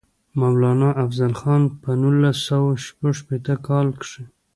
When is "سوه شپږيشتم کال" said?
2.47-3.87